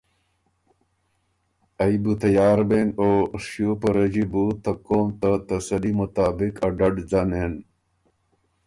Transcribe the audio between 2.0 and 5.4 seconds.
بُو تیار بېن او شیو په رݫي بُو ته قوم ته